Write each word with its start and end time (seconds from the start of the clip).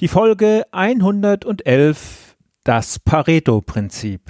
Die 0.00 0.06
Folge 0.06 0.62
111 0.70 2.36
Das 2.62 3.00
Pareto-Prinzip. 3.00 4.20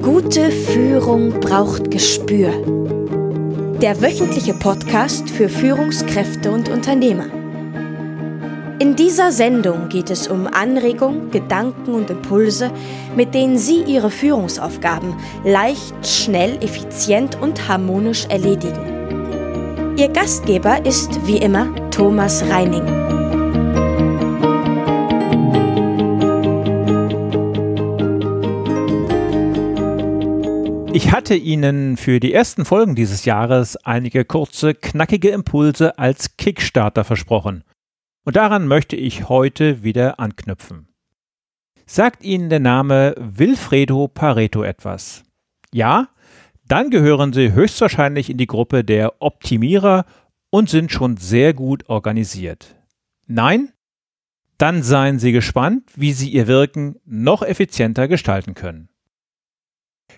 Gute 0.00 0.52
Führung 0.52 1.40
braucht 1.40 1.90
Gespür. 1.90 2.52
Der 3.82 4.00
wöchentliche 4.00 4.54
Podcast 4.54 5.28
für 5.28 5.48
Führungskräfte 5.48 6.52
und 6.52 6.68
Unternehmer. 6.68 7.26
In 8.78 8.94
dieser 8.94 9.32
Sendung 9.32 9.88
geht 9.88 10.10
es 10.10 10.28
um 10.28 10.46
Anregungen, 10.46 11.32
Gedanken 11.32 11.94
und 11.94 12.10
Impulse, 12.10 12.70
mit 13.16 13.34
denen 13.34 13.58
Sie 13.58 13.82
Ihre 13.82 14.12
Führungsaufgaben 14.12 15.16
leicht, 15.42 16.06
schnell, 16.06 16.62
effizient 16.62 17.42
und 17.42 17.66
harmonisch 17.66 18.26
erledigen. 18.26 18.95
Ihr 19.98 20.10
Gastgeber 20.10 20.84
ist 20.84 21.26
wie 21.26 21.38
immer 21.38 21.74
Thomas 21.90 22.42
Reining. 22.50 22.84
Ich 30.92 31.12
hatte 31.12 31.34
Ihnen 31.34 31.96
für 31.96 32.20
die 32.20 32.34
ersten 32.34 32.66
Folgen 32.66 32.94
dieses 32.94 33.24
Jahres 33.24 33.76
einige 33.86 34.26
kurze, 34.26 34.74
knackige 34.74 35.30
Impulse 35.30 35.98
als 35.98 36.36
Kickstarter 36.36 37.02
versprochen. 37.04 37.64
Und 38.26 38.36
daran 38.36 38.68
möchte 38.68 38.96
ich 38.96 39.30
heute 39.30 39.82
wieder 39.82 40.20
anknüpfen. 40.20 40.88
Sagt 41.86 42.22
Ihnen 42.22 42.50
der 42.50 42.60
Name 42.60 43.14
Wilfredo 43.18 44.08
Pareto 44.08 44.62
etwas? 44.62 45.24
Ja? 45.72 46.08
Dann 46.68 46.90
gehören 46.90 47.32
Sie 47.32 47.52
höchstwahrscheinlich 47.52 48.28
in 48.28 48.38
die 48.38 48.46
Gruppe 48.46 48.82
der 48.82 49.22
Optimierer 49.22 50.04
und 50.50 50.68
sind 50.68 50.90
schon 50.90 51.16
sehr 51.16 51.54
gut 51.54 51.88
organisiert. 51.88 52.74
Nein? 53.26 53.72
Dann 54.58 54.82
seien 54.82 55.18
Sie 55.18 55.32
gespannt, 55.32 55.84
wie 55.94 56.12
Sie 56.12 56.30
Ihr 56.30 56.48
Wirken 56.48 56.96
noch 57.04 57.42
effizienter 57.42 58.08
gestalten 58.08 58.54
können. 58.54 58.88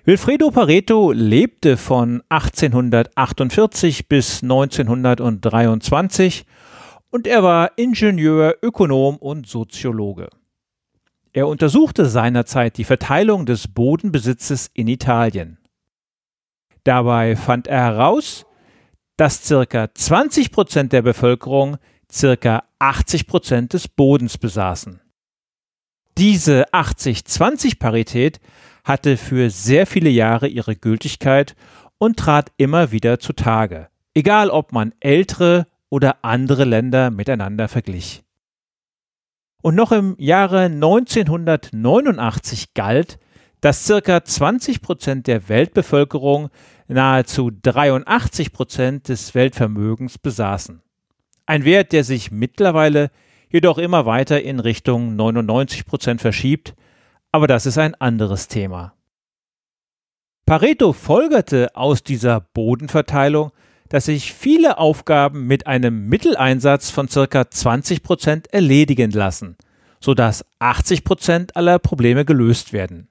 Wilfredo 0.04 0.50
Pareto 0.50 1.12
lebte 1.12 1.76
von 1.76 2.22
1848 2.28 4.08
bis 4.08 4.42
1923 4.42 6.46
und 7.10 7.26
er 7.26 7.42
war 7.42 7.72
Ingenieur, 7.76 8.56
Ökonom 8.62 9.16
und 9.16 9.46
Soziologe. 9.46 10.28
Er 11.32 11.48
untersuchte 11.48 12.06
seinerzeit 12.06 12.78
die 12.78 12.84
Verteilung 12.84 13.44
des 13.44 13.68
Bodenbesitzes 13.68 14.70
in 14.72 14.88
Italien. 14.88 15.58
Dabei 16.84 17.36
fand 17.36 17.66
er 17.66 17.82
heraus, 17.82 18.46
dass 19.16 19.44
circa 19.44 19.92
20 19.92 20.52
Prozent 20.52 20.92
der 20.92 21.02
Bevölkerung 21.02 21.78
circa 22.10 22.64
80 22.78 23.26
Prozent 23.26 23.72
des 23.72 23.88
Bodens 23.88 24.38
besaßen. 24.38 25.00
Diese 26.16 26.66
80-20-Parität 26.72 28.40
hatte 28.84 29.16
für 29.16 29.50
sehr 29.50 29.86
viele 29.86 30.10
Jahre 30.10 30.48
ihre 30.48 30.74
Gültigkeit 30.74 31.54
und 31.98 32.16
trat 32.16 32.50
immer 32.56 32.92
wieder 32.92 33.18
zutage, 33.18 33.88
egal 34.14 34.50
ob 34.50 34.72
man 34.72 34.94
ältere 35.00 35.66
oder 35.90 36.24
andere 36.24 36.64
Länder 36.64 37.10
miteinander 37.10 37.68
verglich. 37.68 38.22
Und 39.62 39.74
noch 39.74 39.92
im 39.92 40.14
Jahre 40.18 40.64
1989 40.64 42.74
galt, 42.74 43.18
dass 43.60 43.86
circa 43.86 44.24
20 44.24 44.82
Prozent 44.82 45.26
der 45.26 45.48
Weltbevölkerung 45.48 46.48
nahezu 46.86 47.50
83 47.50 48.52
Prozent 48.52 49.08
des 49.08 49.34
Weltvermögens 49.34 50.18
besaßen. 50.18 50.80
Ein 51.46 51.64
Wert, 51.64 51.92
der 51.92 52.04
sich 52.04 52.30
mittlerweile 52.30 53.10
jedoch 53.50 53.78
immer 53.78 54.06
weiter 54.06 54.42
in 54.42 54.60
Richtung 54.60 55.16
99 55.16 55.86
Prozent 55.86 56.20
verschiebt, 56.20 56.74
aber 57.32 57.46
das 57.46 57.66
ist 57.66 57.78
ein 57.78 57.94
anderes 57.94 58.48
Thema. 58.48 58.94
Pareto 60.46 60.92
folgerte 60.92 61.74
aus 61.74 62.02
dieser 62.02 62.40
Bodenverteilung, 62.40 63.52
dass 63.88 64.06
sich 64.06 64.32
viele 64.32 64.78
Aufgaben 64.78 65.46
mit 65.46 65.66
einem 65.66 66.08
Mitteleinsatz 66.08 66.90
von 66.90 67.08
circa 67.08 67.50
20 67.50 68.02
Prozent 68.02 68.52
erledigen 68.52 69.10
lassen, 69.10 69.56
sodass 70.00 70.44
80 70.58 71.04
Prozent 71.04 71.56
aller 71.56 71.78
Probleme 71.78 72.24
gelöst 72.24 72.72
werden. 72.72 73.08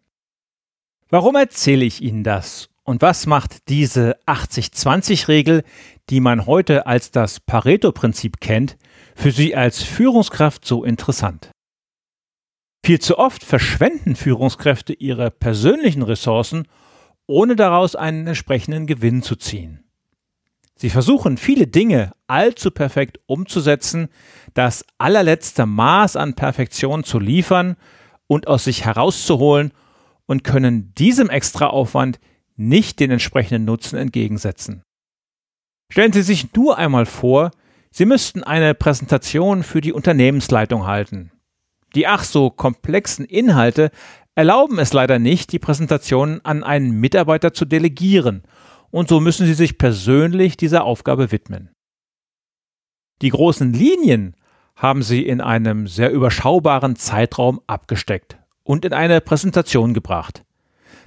Warum 1.10 1.36
erzähle 1.36 1.86
ich 1.86 2.02
Ihnen 2.02 2.24
das? 2.24 2.70
Und 2.84 3.02
was 3.02 3.28
macht 3.28 3.70
diese 3.70 4.18
80-20-Regel, 4.26 5.64
die 6.10 6.20
man 6.20 6.46
heute 6.46 6.86
als 6.86 7.12
das 7.12 7.40
Pareto-Prinzip 7.40 8.42
kennt, 8.42 8.78
für 9.16 9.32
Sie 9.32 9.56
als 9.56 9.84
Führungskraft 9.84 10.66
so 10.66 10.84
interessant? 10.84 11.52
Viel 12.86 13.00
zu 13.00 13.18
oft 13.18 13.44
verschwenden 13.44 14.16
Führungskräfte 14.16 14.94
ihre 14.94 15.32
persönlichen 15.32 16.04
Ressourcen, 16.04 16.68
ohne 17.26 17.56
daraus 17.56 17.96
einen 17.96 18.28
entsprechenden 18.28 18.86
Gewinn 18.86 19.22
zu 19.24 19.36
ziehen. 19.38 19.84
Sie 20.76 20.90
versuchen 20.90 21.38
viele 21.38 21.68
Dinge 21.68 22.12
allzu 22.28 22.70
perfekt 22.70 23.20
umzusetzen, 23.26 24.10
das 24.54 24.86
allerletzte 24.98 25.66
Maß 25.66 26.18
an 26.18 26.36
Perfektion 26.36 27.04
zu 27.04 27.20
liefern 27.20 27.78
und 28.28 28.48
aus 28.48 28.66
sich 28.66 28.86
herauszuholen 28.86 29.72
und 30.28 30.44
können 30.44 30.94
diesem 30.96 31.30
Extraaufwand 31.30 32.20
nicht 32.56 33.00
den 33.00 33.12
entsprechenden 33.12 33.66
Nutzen 33.66 33.98
entgegensetzen. 33.98 34.84
Stellen 35.92 36.14
Sie 36.14 36.22
sich 36.22 36.54
nur 36.54 36.78
einmal 36.78 37.06
vor, 37.06 37.52
Sie 37.90 38.06
müssten 38.06 38.44
eine 38.44 38.76
Präsentation 38.76 39.64
für 39.64 39.82
die 39.82 39.94
Unternehmensleitung 39.94 40.86
halten. 40.86 41.32
Die 41.96 42.06
ach 42.06 42.24
so 42.24 42.50
komplexen 42.50 43.26
Inhalte 43.26 43.92
erlauben 44.36 44.78
es 44.78 44.94
leider 44.94 45.18
nicht, 45.18 45.52
die 45.52 45.60
Präsentation 45.60 46.42
an 46.44 46.64
einen 46.64 46.92
Mitarbeiter 46.92 47.54
zu 47.54 47.66
delegieren 47.66 48.44
und 48.92 49.08
so 49.08 49.20
müssen 49.20 49.48
sie 49.48 49.54
sich 49.54 49.78
persönlich 49.78 50.58
dieser 50.58 50.84
Aufgabe 50.84 51.32
widmen. 51.32 51.72
Die 53.22 53.30
großen 53.30 53.74
Linien 53.74 54.36
haben 54.76 55.02
sie 55.02 55.26
in 55.26 55.42
einem 55.42 55.88
sehr 55.88 56.12
überschaubaren 56.12 56.96
Zeitraum 56.98 57.62
abgesteckt 57.66 58.38
und 58.68 58.84
in 58.84 58.92
eine 58.94 59.22
Präsentation 59.22 59.94
gebracht. 59.94 60.44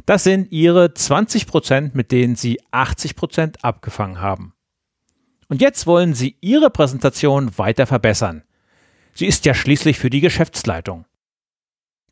Das 0.07 0.25
sind 0.25 0.51
ihre 0.51 0.95
20 0.95 1.47
Prozent, 1.47 1.95
mit 1.95 2.11
denen 2.11 2.35
sie 2.35 2.59
80 2.71 3.17
Prozent 3.17 3.65
abgefangen 3.65 4.21
haben. 4.21 4.55
Und 5.49 5.61
jetzt 5.61 5.87
wollen 5.87 6.15
sie 6.15 6.37
ihre 6.41 6.71
Präsentation 6.71 7.59
weiter 7.59 7.87
verbessern. 7.87 8.45
Sie 9.13 9.27
ist 9.27 9.45
ja 9.45 9.53
schließlich 9.53 9.99
für 9.99 10.09
die 10.09 10.23
Geschäftsleitung. 10.23 11.05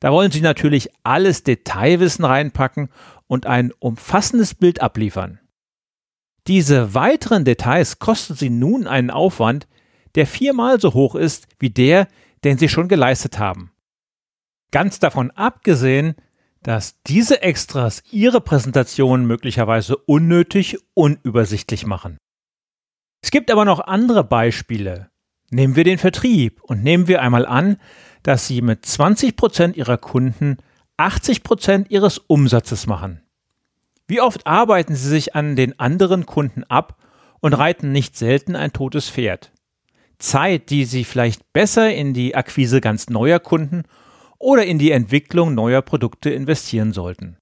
Da 0.01 0.13
wollen 0.13 0.31
sie 0.31 0.43
natürlich 0.43 0.91
alles 1.03 1.45
Detailwissen 1.45 2.27
reinpacken 2.27 2.91
und 3.27 3.47
ein 3.47 3.73
umfassendes 3.79 4.55
Bild 4.55 4.83
abliefern. 4.83 5.41
Diese 6.47 6.93
weiteren 6.95 7.47
Details 7.47 7.99
kosten 7.99 8.35
Sie 8.35 8.51
nun 8.51 8.87
einen 8.87 9.11
Aufwand, 9.11 9.67
der 10.15 10.27
viermal 10.27 10.79
so 10.79 10.93
hoch 10.93 11.15
ist 11.15 11.47
wie 11.59 11.71
der, 11.71 12.07
den 12.45 12.59
Sie 12.59 12.69
schon 12.69 12.89
geleistet 12.89 13.39
haben. 13.39 13.73
Ganz 14.71 14.99
davon 14.99 15.31
abgesehen, 15.31 16.15
dass 16.63 17.01
diese 17.03 17.43
Extras 17.43 18.03
Ihre 18.11 18.41
Präsentation 18.41 19.27
möglicherweise 19.27 19.97
unnötig 19.97 20.79
unübersichtlich 20.95 21.87
machen. 21.87 22.19
Es 23.23 23.31
gibt 23.31 23.51
aber 23.51 23.65
noch 23.65 23.81
andere 23.81 24.25
Beispiele. 24.25 25.11
Nehmen 25.51 25.77
wir 25.77 25.85
den 25.85 25.99
Vertrieb 25.99 26.61
und 26.63 26.83
nehmen 26.83 27.09
wir 27.09 27.23
einmal 27.23 27.47
an, 27.47 27.79
dass 28.23 28.47
Sie 28.47 28.61
mit 28.61 28.85
20 28.85 29.37
Prozent 29.37 29.77
Ihrer 29.77 29.97
Kunden 29.97 30.59
80 30.99 31.43
Prozent 31.43 31.91
Ihres 31.91 32.19
Umsatzes 32.19 32.87
machen. 32.87 33.23
Wie 34.07 34.21
oft 34.21 34.47
arbeiten 34.47 34.95
Sie 34.95 35.09
sich 35.09 35.35
an 35.35 35.57
den 35.57 35.79
anderen 35.79 36.27
Kunden 36.27 36.65
ab 36.65 36.99
und 37.41 37.55
reiten 37.55 37.93
nicht 37.93 38.17
selten 38.17 38.57
ein 38.57 38.73
totes 38.73 39.09
Pferd? 39.09 39.53
Zeit, 40.19 40.71
die 40.71 40.85
Sie 40.85 41.05
vielleicht 41.05 41.53
besser 41.53 41.95
in 41.95 42.13
die 42.13 42.35
Akquise 42.35 42.81
ganz 42.81 43.09
neuer 43.09 43.39
Kunden 43.39 43.85
oder 44.39 44.65
in 44.65 44.79
die 44.79 44.93
Entwicklung 44.93 45.55
neuer 45.55 45.83
Produkte 45.83 46.31
investieren 46.31 46.93
sollten. 46.93 47.37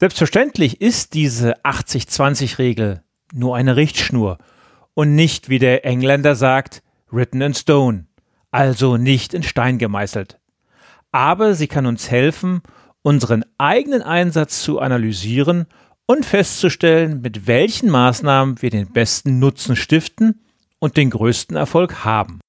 Selbstverständlich 0.00 0.80
ist 0.80 1.14
diese 1.14 1.62
80-20-Regel 1.64 3.02
nur 3.32 3.56
eine 3.56 3.76
Richtschnur 3.76 4.38
und 4.94 5.14
nicht, 5.14 5.48
wie 5.48 5.58
der 5.58 5.84
Engländer 5.84 6.34
sagt, 6.34 6.82
written 7.10 7.40
in 7.40 7.54
stone, 7.54 8.06
also 8.50 8.96
nicht 8.96 9.34
in 9.34 9.42
Stein 9.42 9.78
gemeißelt. 9.78 10.38
Aber 11.12 11.54
sie 11.54 11.68
kann 11.68 11.86
uns 11.86 12.10
helfen, 12.10 12.62
unseren 13.02 13.44
eigenen 13.58 14.02
Einsatz 14.02 14.62
zu 14.62 14.80
analysieren 14.80 15.66
und 16.06 16.26
festzustellen, 16.26 17.20
mit 17.22 17.46
welchen 17.46 17.88
Maßnahmen 17.90 18.60
wir 18.62 18.70
den 18.70 18.92
besten 18.92 19.38
Nutzen 19.38 19.76
stiften 19.76 20.42
und 20.78 20.96
den 20.96 21.10
größten 21.10 21.56
Erfolg 21.56 22.04
haben. 22.04 22.40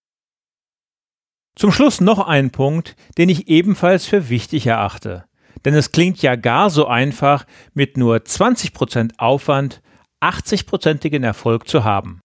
Zum 1.56 1.72
Schluss 1.72 2.02
noch 2.02 2.20
ein 2.20 2.52
Punkt, 2.52 2.96
den 3.18 3.30
ich 3.30 3.48
ebenfalls 3.48 4.06
für 4.06 4.30
wichtig 4.30 4.68
erachte. 4.68 5.26
Denn 5.64 5.74
es 5.74 5.92
klingt 5.92 6.22
ja 6.22 6.36
gar 6.36 6.70
so 6.70 6.86
einfach, 6.88 7.46
mit 7.74 7.98
nur 7.98 8.18
20% 8.18 9.14
Aufwand 9.18 9.82
80-prozentigen 10.22 11.24
Erfolg 11.24 11.68
zu 11.68 11.84
haben. 11.84 12.20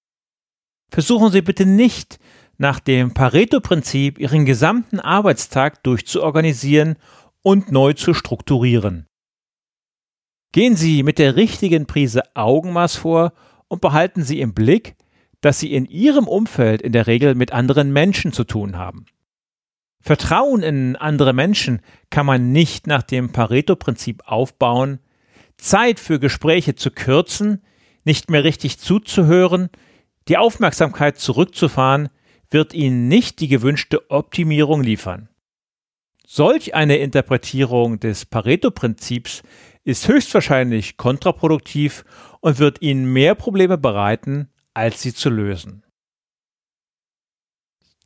Versuchen 0.91 1.31
Sie 1.31 1.43
bitte 1.43 1.67
nicht, 1.67 2.19
nach 2.59 2.81
dem 2.81 3.15
Pareto-Prinzip 3.15 4.19
Ihren 4.19 4.45
gesamten 4.45 5.01
Arbeitstag 5.01 5.83
durchzuorganisieren 5.85 6.97
und 7.43 7.73
neu 7.73 7.95
zu 7.95 8.13
strukturieren. 8.13 9.07
Gehen 10.53 10.77
Sie 10.77 11.03
mit 11.03 11.19
der 11.19 11.37
richtigen 11.37 11.87
Prise 11.87 12.23
Augenmaß 12.35 12.97
vor 12.97 13.33
und 13.69 13.81
behalten 13.81 14.25
Sie 14.25 14.41
im 14.41 14.53
Blick, 14.53 14.97
dass 15.41 15.61
Sie 15.61 15.73
in 15.73 15.87
Ihrem 15.87 16.27
Umfeld 16.27 16.83
in 16.83 16.93
der 16.93 17.07
Regel 17.07 17.35
mit 17.35 17.53
anderen 17.53 17.93
Menschen 17.93 18.33
zu 18.33 18.45
tun 18.45 18.77
haben. 18.77 19.07
Vertrauen 20.01 20.63
in 20.63 20.97
andere 20.97 21.33
Menschen 21.33 21.81
kann 22.09 22.27
man 22.27 22.53
nicht 22.53 22.87
nach 22.87 23.03
dem 23.03 23.33
Pareto-Prinzip 23.33 24.23
aufbauen, 24.27 24.99
Zeit 25.59 26.01
für 26.01 26.19
Gespräche 26.19 26.75
zu 26.75 26.91
kürzen, 26.91 27.63
nicht 28.05 28.31
mehr 28.31 28.45
richtig 28.45 28.79
zuzuhören, 28.79 29.69
die 30.29 30.39
Aufmerksamkeit 30.39 31.19
zurückzufahren, 31.19 32.09
wird 32.51 32.73
Ihnen 32.75 33.09
nicht 33.09 33.41
die 33.41 33.49
gewünschte 33.49 34.11
Optimierung 34.11 34.83
liefern. 34.83 35.29
Solch 36.27 36.75
eine 36.75 36.97
Interpretierung 36.97 38.01
des 38.01 38.25
Pareto-Prinzips 38.25 39.43
ist 39.85 40.09
höchstwahrscheinlich 40.09 40.97
kontraproduktiv 40.97 42.05
und 42.41 42.59
wird 42.59 42.81
Ihnen 42.83 43.13
mehr 43.13 43.35
Probleme 43.35 43.77
bereiten, 43.77 44.49
als 44.75 45.03
sie 45.03 45.13
zu 45.13 45.31
lösen. 45.31 45.83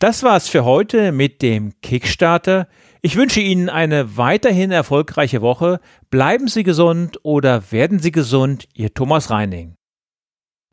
Das 0.04 0.22
war's 0.22 0.50
für 0.50 0.66
heute 0.66 1.12
mit 1.12 1.40
dem 1.40 1.80
Kickstarter. 1.80 2.68
Ich 3.00 3.16
wünsche 3.16 3.40
Ihnen 3.40 3.70
eine 3.70 4.18
weiterhin 4.18 4.70
erfolgreiche 4.70 5.40
Woche. 5.40 5.80
Bleiben 6.10 6.46
Sie 6.46 6.62
gesund 6.62 7.20
oder 7.22 7.72
werden 7.72 8.00
Sie 8.00 8.12
gesund, 8.12 8.68
Ihr 8.74 8.92
Thomas 8.92 9.30
Reining. 9.30 9.78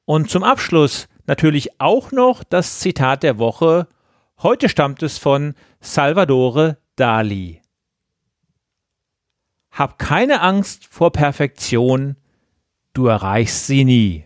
Und 0.04 0.30
zum 0.30 0.44
Abschluss 0.44 1.08
natürlich 1.28 1.80
auch 1.80 2.12
noch 2.12 2.44
das 2.44 2.80
Zitat 2.80 3.24
der 3.24 3.38
Woche. 3.38 3.88
Heute 4.42 4.68
stammt 4.68 5.02
es 5.02 5.18
von 5.18 5.54
Salvadore 5.80 6.80
Dali. 6.98 7.62
Hab 9.72 9.98
keine 9.98 10.42
Angst 10.42 10.88
vor 10.88 11.14
Perfektion, 11.14 12.18
du 12.92 13.06
erreichst 13.06 13.66
sie 13.66 13.86
nie. 13.86 14.26